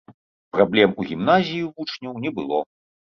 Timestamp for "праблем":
0.55-0.95